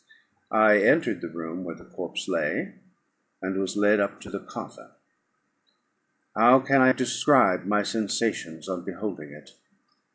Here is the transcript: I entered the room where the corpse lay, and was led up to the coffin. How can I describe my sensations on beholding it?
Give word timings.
I 0.49 0.79
entered 0.79 1.21
the 1.21 1.29
room 1.29 1.63
where 1.63 1.75
the 1.75 1.85
corpse 1.85 2.27
lay, 2.27 2.73
and 3.39 3.55
was 3.59 3.77
led 3.77 3.99
up 3.99 4.19
to 4.21 4.31
the 4.31 4.39
coffin. 4.39 4.89
How 6.35 6.59
can 6.59 6.81
I 6.81 6.91
describe 6.91 7.65
my 7.65 7.83
sensations 7.83 8.67
on 8.67 8.83
beholding 8.83 9.29
it? 9.31 9.51